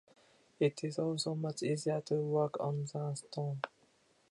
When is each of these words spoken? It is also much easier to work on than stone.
It 0.59 0.83
is 0.83 0.97
also 0.97 1.35
much 1.35 1.61
easier 1.61 2.01
to 2.07 2.15
work 2.15 2.59
on 2.59 2.85
than 2.91 3.15
stone. 3.15 3.61